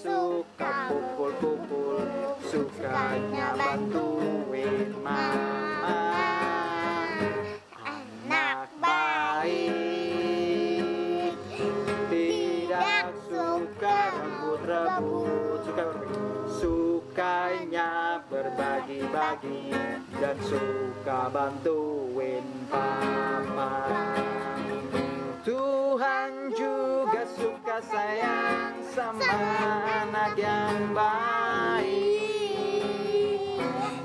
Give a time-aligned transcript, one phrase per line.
[0.00, 2.00] Suka kumpul-kumpul
[2.48, 6.00] Sukanya bantuin mama.
[7.76, 10.00] Anak baik.
[12.08, 19.76] Tidak suka rebut-rebut Suka berbagi Sukanya berbagi-bagi
[20.16, 23.92] Dan suka bantuin papa
[25.44, 26.99] Tuhan juga
[27.36, 29.38] suka sayang sama
[30.02, 32.08] anak yang baik.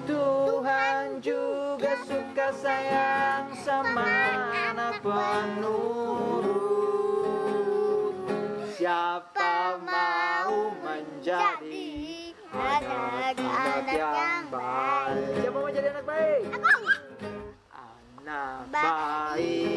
[0.06, 4.06] Tuhan juga suka sayang sama
[4.74, 6.46] anak penurut.
[8.76, 15.42] Siapa mau menjadi anak-anak yang baik?
[15.42, 16.44] Siapa mau jadi anak baik?
[17.74, 19.75] Anak baik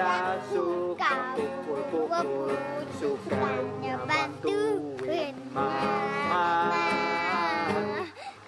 [0.00, 2.56] tidak suka pukul-pukul,
[2.96, 6.72] sukanya bantuin mama.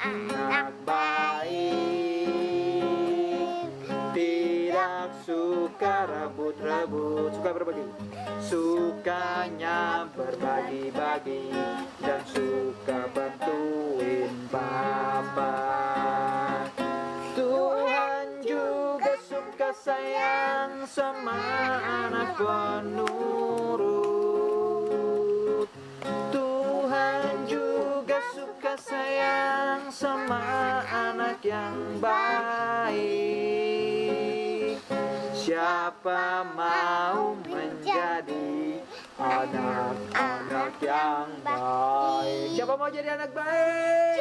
[0.00, 1.69] Anak baik
[4.17, 7.84] tidak suka rebut-rebut, suka berbagi.
[8.41, 11.53] Sukanya berbagi-bagi
[12.00, 15.61] dan suka bantuin papa.
[17.36, 20.32] Tuhan juga suka sayang
[20.83, 21.39] sama
[21.83, 23.87] anak penurut.
[26.35, 33.23] Tuhan juga suka sayang sama anak yang baik.
[35.39, 38.83] Siapa mau menjadi
[39.23, 42.59] anak-anak yang baik?
[42.59, 44.19] Siapa mau jadi anak baik?